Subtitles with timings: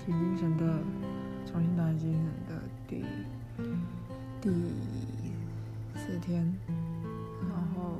[0.00, 0.78] 起精神的，
[1.44, 3.04] 重新打起精神的第
[4.40, 4.50] 第
[5.94, 6.50] 四天，
[7.50, 7.98] 然后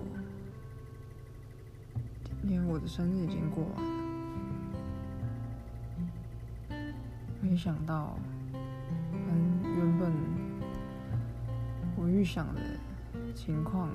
[2.24, 3.84] 今天我的生日已经过完
[6.70, 6.94] 了，
[7.42, 8.16] 没想到，
[9.12, 10.10] 跟原本
[11.96, 12.60] 我预想的
[13.34, 13.90] 情况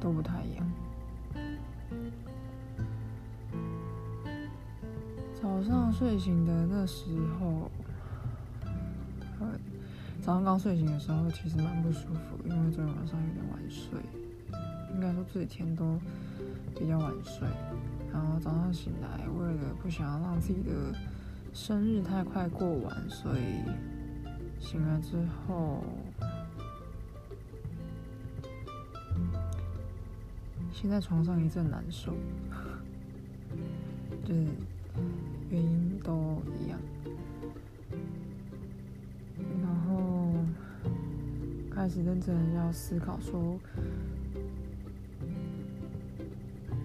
[0.00, 0.68] 都不太一样。
[5.60, 7.04] 早上睡醒的那时
[7.38, 7.70] 候，
[9.40, 9.46] 呃，
[10.22, 14.00] 早上刚睡醒的时候其实蛮不舒服，因为昨天晚上有点晚睡，
[14.94, 15.98] 应该说这几天都
[16.78, 17.46] 比较晚睡。
[18.10, 20.94] 然后早上醒来，为了不想要让自己的
[21.52, 23.62] 生日太快过完，所以
[24.58, 25.84] 醒来之后，
[30.72, 32.14] 先在床上一阵难受，
[34.24, 34.46] 就是
[41.90, 43.58] 始认真要思考说，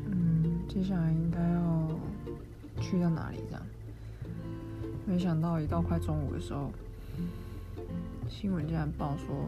[0.08, 1.88] 嗯，接下来应该要
[2.81, 3.62] 去到哪里这样。
[5.06, 6.72] 没想到一到快中午的时候，
[8.28, 9.47] 新闻竟然报说，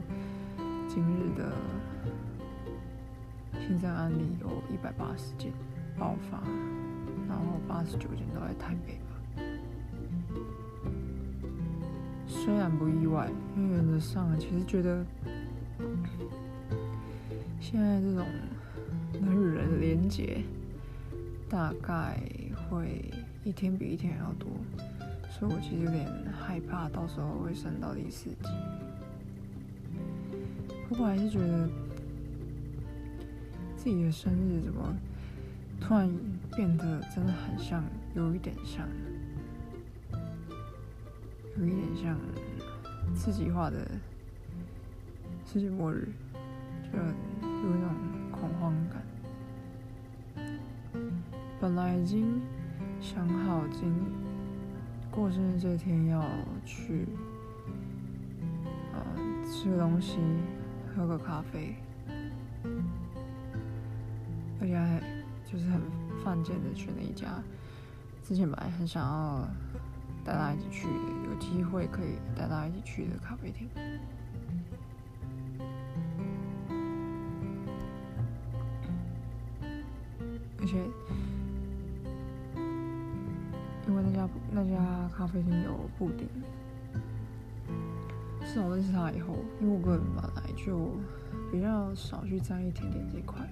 [0.88, 1.52] 今日的
[3.60, 5.52] 新增案例有一百八十件
[5.98, 6.40] 爆发，
[7.28, 9.06] 然后八十九件都在台北吧。
[12.28, 15.04] 虽然不意外，因为原则上其实觉得
[17.60, 18.26] 现在这种
[19.14, 20.42] 人与人的连接，
[21.50, 22.20] 大概
[22.70, 23.12] 会
[23.44, 24.50] 一天比一天还要多，
[25.30, 28.50] 所以我其实有点害怕，到时候会升到第四级。
[30.88, 31.68] 不过还是觉得
[33.76, 34.96] 自己的生日怎么
[35.82, 36.10] 突然
[36.56, 37.84] 变得真的很像，
[38.16, 38.88] 有一点像，
[41.60, 42.18] 有一点像
[43.14, 43.86] 自己画的
[45.58, 46.08] 世界末日，
[46.84, 47.90] 就有一种
[48.32, 49.02] 恐慌感。
[51.60, 52.40] 本来已经
[53.02, 53.92] 想好今
[55.10, 56.24] 过生日这天要
[56.64, 57.08] 去，
[58.94, 59.02] 呃，
[59.52, 60.20] 吃个东西，
[60.96, 61.74] 喝个咖啡，
[64.62, 65.02] 而且还
[65.44, 65.82] 就是很
[66.24, 67.42] 犯贱的选了一家
[68.22, 69.48] 之前本来很想要
[70.24, 70.88] 带他一起去，
[71.26, 73.68] 有机会可以带他一起去的咖啡厅。
[80.68, 80.78] 而且，
[83.88, 86.28] 因为那家那家咖啡厅有布丁，
[88.46, 90.92] 自从认识他以后，因为我个人本来就
[91.50, 93.48] 比较少去在意甜点这块，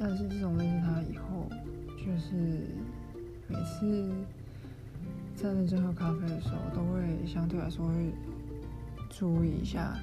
[0.00, 1.46] 但是自从认识他以后，
[1.98, 2.34] 就是
[3.46, 4.10] 每次
[5.36, 8.10] 在认真喝咖啡的时候，都会相对来说会
[9.10, 9.98] 注意一下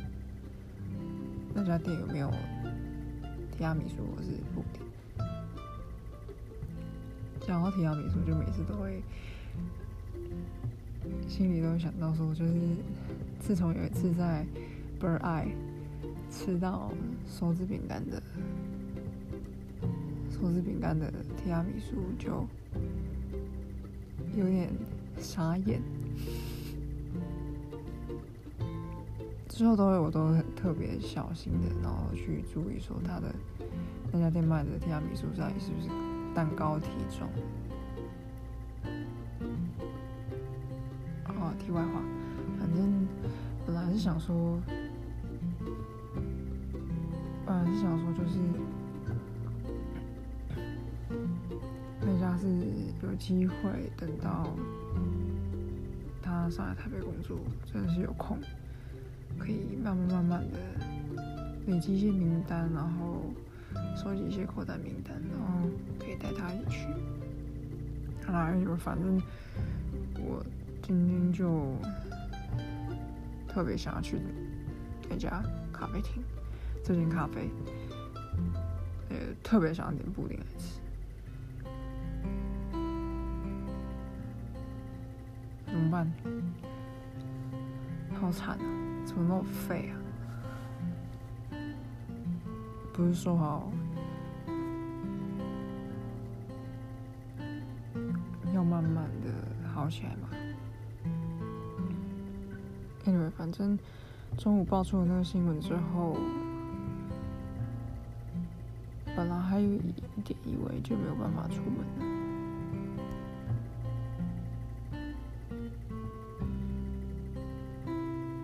[1.55, 2.31] 那家店有没有
[3.57, 4.87] 提拉米苏或是布丁。
[7.49, 9.01] 想到提拉米苏，就每次都会
[11.27, 12.53] 心里都会想到说，就是
[13.39, 14.45] 自从有一次在
[15.01, 15.47] Bird Eye
[16.29, 16.91] 吃到
[17.25, 18.21] 手指饼干的
[20.29, 21.11] 手指饼干的
[21.43, 22.45] 提拉米苏，就
[24.37, 24.69] 有点
[25.17, 25.81] 傻眼。
[29.47, 33.33] 之后都会我都很特别小心的，然后去注意说他的
[34.11, 35.89] 那家店卖的提拉米苏到底是不是
[36.39, 37.27] 蛋糕体重。
[41.25, 42.01] 哦，题外话，
[42.57, 43.05] 反正
[43.65, 44.57] 本来是想说，
[47.45, 48.39] 本来是想说就是
[51.99, 52.47] 那家是
[53.03, 54.47] 有机会等到
[56.21, 58.37] 他上来台北工作，真的是有空，
[59.37, 60.57] 可以慢慢慢慢的
[61.67, 63.23] 累积一些名单，然后
[63.97, 65.48] 收集一些口袋名单，然后
[66.19, 66.87] 带他一起去。
[68.25, 69.21] 好啦，因为反正
[70.15, 70.45] 我
[70.83, 71.73] 今天就
[73.47, 74.19] 特别想要去
[75.09, 76.21] 那家咖啡厅，
[76.83, 77.49] 这间咖啡，
[79.09, 80.79] 呃，特别想要点布丁来吃。
[85.65, 86.11] 怎么办？
[88.19, 88.65] 好惨啊！
[89.05, 89.95] 怎么那么废啊？
[92.91, 93.71] 不是说好
[99.89, 100.29] 起来嘛。
[103.05, 103.79] Anyway，反正
[104.37, 106.15] 中午爆出了那个新闻之后，
[109.15, 109.91] 本来还有一
[110.23, 112.05] 点以为就没有办法出门了，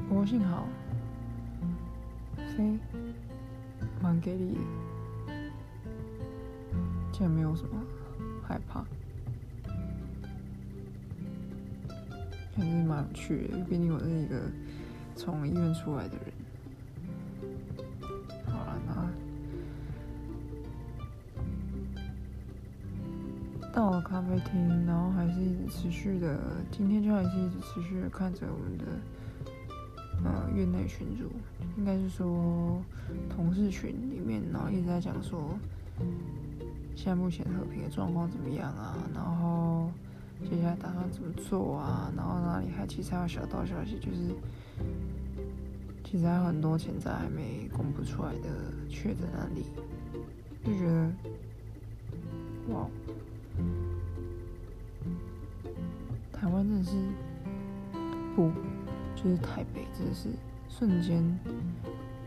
[0.09, 0.68] 不过幸好
[2.38, 2.80] ，C，
[4.01, 4.57] 蛮给力，
[7.12, 7.83] 竟然没有什么
[8.48, 8.83] 害怕。
[12.55, 13.57] 还是蛮有趣的。
[13.69, 14.41] 毕竟我是一个
[15.15, 16.25] 从医院出来的人。
[18.47, 18.95] 好了，那
[23.71, 26.39] 到了咖啡厅，然后还是一直持续的，
[26.71, 28.85] 今天就还是一直持续的看着我们的。
[30.23, 31.29] 呃，院内群组
[31.77, 32.81] 应该是说
[33.29, 35.59] 同事群里面，然后一直在讲说
[36.95, 39.91] 现在目前和平的状况怎么样啊，然后
[40.43, 44.35] 接下来打算怎么做啊，然后哪里还其实还有小道消息，就是
[46.03, 48.49] 其实还有很多潜在还没公布出来的
[48.89, 49.65] 确诊案例，
[50.63, 51.11] 就觉得
[52.69, 52.87] 哇，
[56.31, 56.91] 台湾真的是
[58.35, 58.51] 不。
[59.15, 60.27] 就是台北，真的是
[60.67, 61.23] 瞬间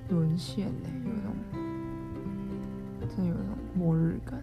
[0.09, 1.33] 沦陷呢，有一种
[3.09, 4.43] 真的有一种末日感。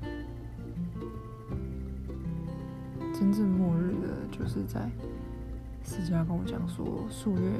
[3.25, 4.87] 真正末日的，就是在
[5.83, 7.53] 私家跟我讲说，数月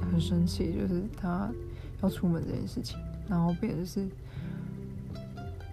[0.00, 1.52] 很生气，就是他
[2.00, 2.98] 要出门这件事情，
[3.28, 4.08] 然后变的是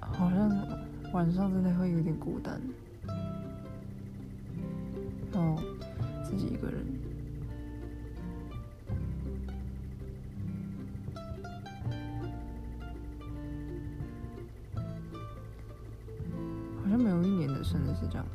[0.02, 0.50] 好像
[1.14, 2.60] 晚上真的会有点孤单，
[5.32, 5.64] 然后。
[6.26, 6.83] 自己一个人，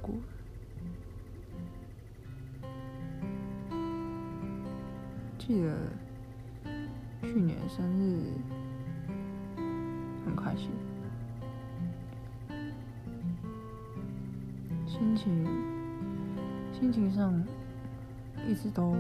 [0.01, 0.15] 过。
[5.39, 5.77] 记得
[7.23, 8.33] 去年生日
[10.25, 10.71] 很开心，
[14.87, 15.47] 心情
[16.73, 17.43] 心情上。
[18.47, 18.97] 一直都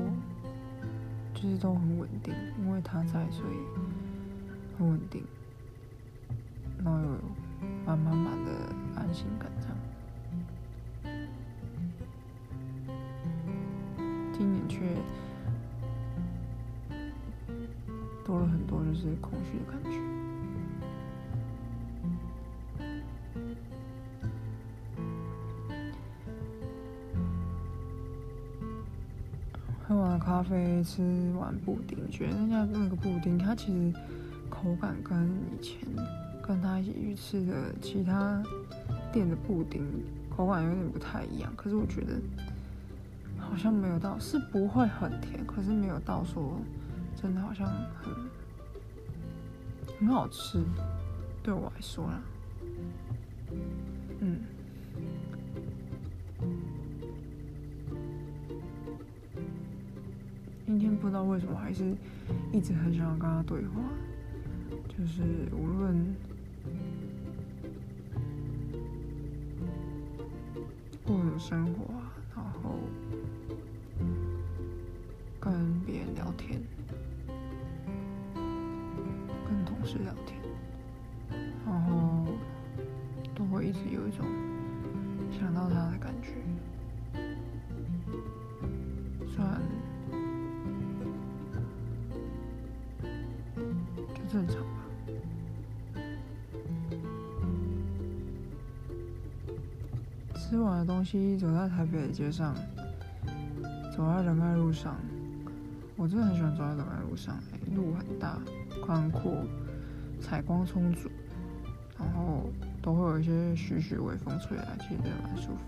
[1.33, 3.57] 就是都很稳定，因为他在，所以
[4.77, 5.25] 很稳定，
[14.39, 14.79] 今年却
[18.25, 19.99] 多了很多，就是空虚的感觉。
[29.89, 31.03] 喝完咖啡，吃
[31.37, 33.93] 完布丁，觉得那家那个布丁，它其实
[34.49, 35.81] 口感跟以前
[36.43, 38.41] 跟他一起去吃的其他
[39.13, 39.83] 店的布丁
[40.29, 41.53] 口感有点不太一样。
[41.57, 42.21] 可是我觉得
[43.59, 46.61] 好像没有到，是不会很甜，可是没有到说
[47.21, 48.15] 真的好像很
[49.99, 50.63] 很好吃，
[51.43, 52.21] 对我来说啦，
[54.21, 54.39] 嗯。
[60.65, 61.97] 今天不知道为什么，还是
[62.53, 63.81] 一直很想要跟他对话，
[64.87, 66.15] 就是无论
[71.05, 71.98] 过什么生活
[79.89, 80.39] 事聊天，
[81.65, 82.27] 然后
[83.35, 84.27] 都会一直有一种
[85.33, 86.35] 想到他的感觉，
[89.27, 89.63] 虽然。
[94.31, 94.85] 正常吧。
[100.35, 102.55] 吃完的东西，走在台北的街上，
[103.97, 104.97] 走在仁爱路上，
[105.97, 107.39] 我真的很喜欢走在仁爱路上，
[107.75, 108.39] 路很大、
[108.85, 109.33] 宽阔，
[110.21, 111.11] 采光充足，
[111.99, 112.51] 然后
[112.83, 115.61] 都会有一些徐徐微风吹来，其实真的蛮舒服。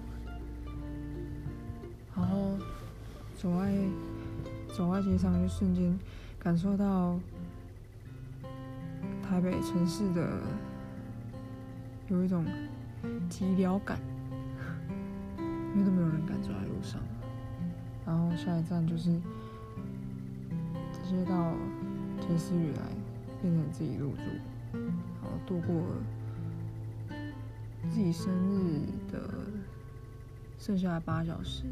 [2.16, 2.56] 然后
[3.36, 3.72] 走在
[4.74, 5.98] 走在街上，就瞬间
[6.38, 7.18] 感受到。
[9.22, 10.28] 台北城市的
[12.08, 12.44] 有一种
[13.30, 13.96] 寂寥感，
[15.72, 17.00] 因为都没有人敢走在路上。
[18.04, 19.04] 然后下一站就是
[20.92, 21.52] 直接到
[22.20, 22.82] 杰斯语来，
[23.40, 24.22] 变成自己入住，
[24.72, 25.82] 然后度过
[27.88, 29.18] 自己生日的
[30.58, 31.64] 剩下的八小时。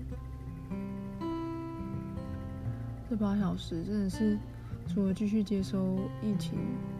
[3.08, 4.38] 这八小时真的是
[4.87, 6.58] 除了继续接收疫情。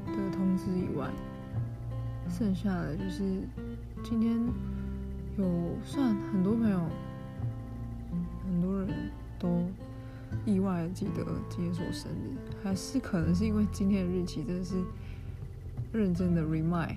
[0.09, 1.07] 的通知以外，
[2.29, 3.43] 剩下的就是
[4.03, 4.37] 今天
[5.37, 6.81] 有算很多朋友，
[8.45, 9.63] 很多人都
[10.49, 14.77] 意外记得今天是我生日，还是可能是因为今天的日期真的是
[15.93, 16.97] 认真的 remind，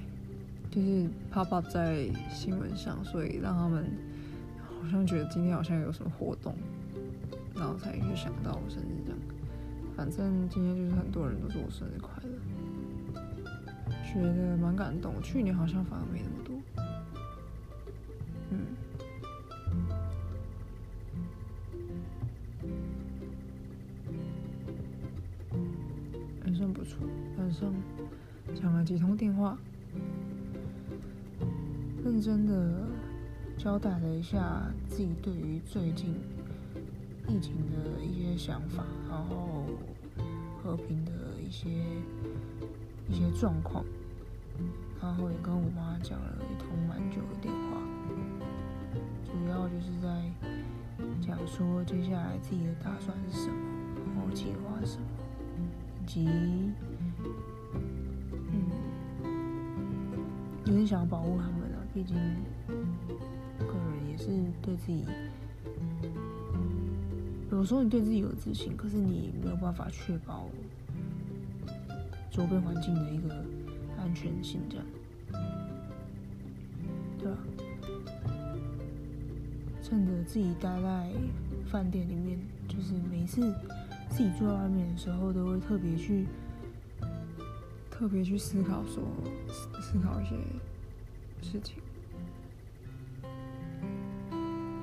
[0.70, 3.86] 就是 pop up 在新闻上，所以让他们
[4.82, 6.56] 好像觉得今天好像有什么活动，
[7.54, 9.20] 然后才去想到我生日这样。
[9.98, 13.22] 反正今天就是很多人都祝我生日快乐，
[14.06, 15.22] 觉得蛮感动。
[15.22, 16.41] 去年好像反而没那么
[26.82, 27.08] 不错，
[27.38, 27.72] 晚上
[28.60, 29.56] 讲了几通电话，
[32.04, 32.88] 认真的
[33.56, 36.16] 交代了一下自己对于最近
[37.28, 39.68] 疫情的一些想法，然后
[40.64, 41.70] 和平的一些
[43.08, 43.86] 一些状况，
[45.00, 47.78] 然后也跟我妈讲了一通蛮久的电话，
[49.24, 50.32] 主要就是在
[51.22, 53.56] 讲说接下来自己的打算是什么，
[54.16, 55.21] 然后计划什么。
[56.14, 56.28] 及，
[58.52, 58.66] 嗯，
[60.66, 62.18] 有点想要保护他们啊，毕竟
[63.60, 64.26] 个人也是
[64.62, 65.06] 对自己，
[67.50, 70.50] 有时候你对自己有自信，可是你没有办法确保
[72.30, 73.34] 周边环境的一个
[73.98, 74.86] 安全性，这样，
[77.20, 77.38] 对吧？
[79.82, 81.10] 趁着自己待在
[81.68, 82.38] 饭店里面，
[82.68, 83.56] 就是每次。
[84.12, 86.28] 自己住在外面的时候，都会特别去
[87.90, 89.02] 特别去思考，说
[89.82, 90.36] 思考一些
[91.42, 91.82] 事情，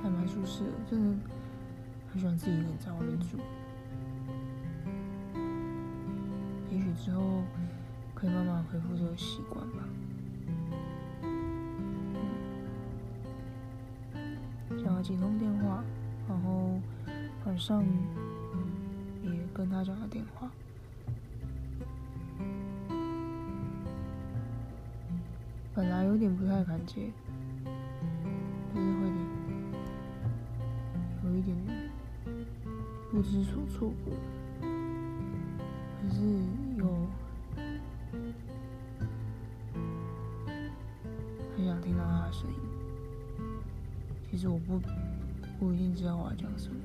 [0.02, 0.70] 还蛮舒适的。
[0.90, 1.16] 真的
[2.10, 3.38] 很喜欢自己一个人在外面住。
[6.70, 7.42] 也许之后
[8.14, 9.84] 可以慢慢恢复这个习惯吧。
[14.82, 15.84] 讲了几通电话，
[16.26, 16.80] 然后
[17.44, 17.84] 晚上。
[19.58, 20.48] 跟他讲个电话，
[25.74, 27.10] 本来有点不太敢接，
[28.72, 29.08] 但是会
[31.24, 31.56] 有一点
[33.10, 33.92] 不知所措，
[34.60, 36.22] 可是
[36.76, 36.86] 又
[41.56, 42.56] 很想听到他的声音。
[44.30, 44.80] 其实我不
[45.58, 46.76] 不一定知道我要讲什么，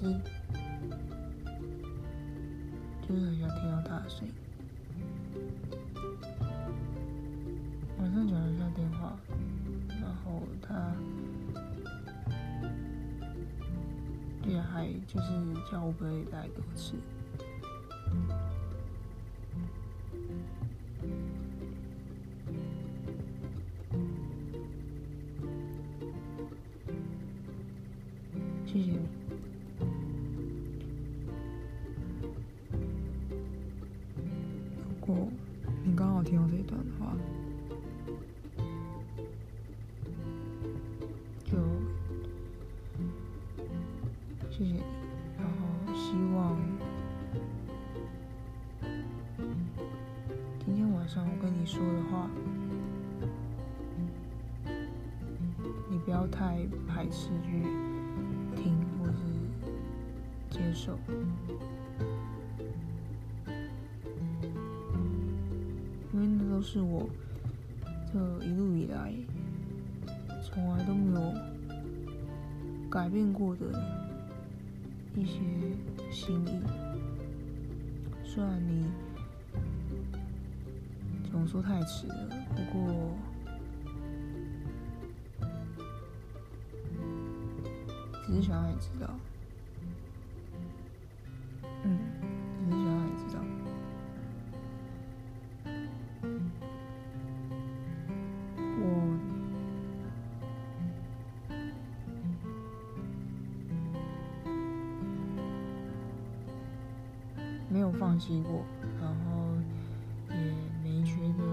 [0.00, 0.41] 只是。
[3.12, 4.32] 就是很想听到他的声音。
[7.98, 9.14] 晚上讲了一下电话，
[10.00, 10.94] 然后他
[14.42, 15.26] 竟然还就是
[15.70, 16.94] 叫我不会带给我吃。
[35.84, 37.16] 你刚好听到这一段的话，
[41.44, 41.58] 就
[44.50, 44.82] 谢谢你。
[45.38, 46.56] 然后希望
[50.64, 52.30] 今天晚上我跟你说的话，
[55.90, 57.62] 你不要太排斥去
[58.56, 59.18] 听或是
[60.50, 60.96] 接受。
[66.12, 67.08] 因为那都是我
[68.12, 69.12] 这一路以来
[70.42, 71.32] 从来都没有
[72.90, 73.66] 改变过的
[75.14, 75.40] 一些
[76.10, 76.60] 心意。
[78.22, 78.86] 虽然你
[81.30, 83.14] 总说太迟了，不过
[88.26, 89.08] 只是想让你知道，
[107.92, 108.64] 有放弃过，
[109.00, 109.54] 然后
[110.30, 110.36] 也
[110.82, 111.44] 没觉得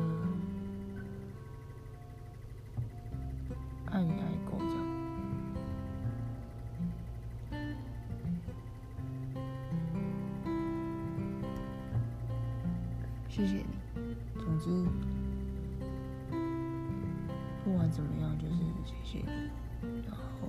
[3.88, 4.78] 爱你爱够这样。
[13.28, 13.66] 谢谢你。
[14.36, 14.70] 总之，
[17.64, 18.54] 不管怎么样，就是
[18.86, 19.28] 谢谢你，
[20.08, 20.48] 然后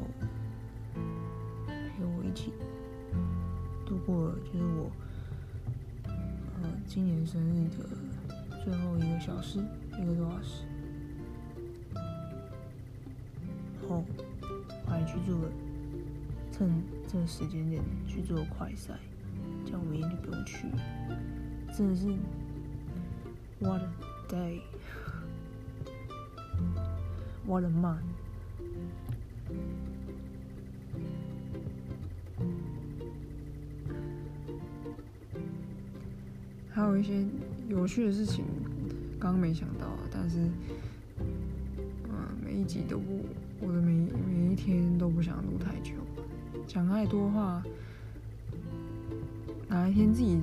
[1.65, 2.53] 陪我一起
[3.85, 4.91] 度过，就是我。
[6.93, 7.85] 今年生日的
[8.65, 9.61] 最后一个小时，
[9.97, 10.65] 一个多小时，
[13.89, 14.05] 后
[14.89, 15.49] 还去做了，
[16.51, 16.69] 趁
[17.07, 18.99] 这个时间点去做快赛，
[19.65, 20.67] 这样我明天就不用去。
[21.73, 22.13] 真的是
[23.61, 23.89] ，What a
[27.47, 28.20] day，What a month。
[36.81, 37.23] 还有一些
[37.69, 38.43] 有趣的事情，
[39.19, 40.39] 刚没想到，但是，
[42.09, 42.11] 嗯，
[42.43, 43.23] 每一集都不，
[43.61, 43.93] 我的每
[44.27, 45.93] 每一天都不想录太久，
[46.67, 47.63] 讲太多话，
[49.69, 50.41] 哪一天自己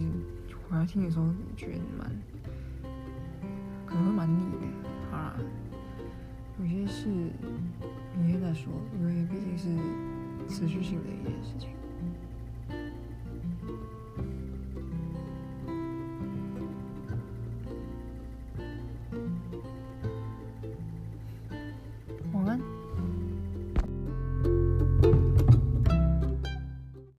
[0.69, 1.25] 回来听的时候，
[1.55, 2.11] 觉得蛮，
[3.87, 4.67] 可能会蛮腻的。
[5.09, 5.35] 好啦，
[6.59, 7.07] 有些事
[8.15, 9.67] 明天再说，因为毕竟是
[10.47, 11.69] 持续性的一件事情。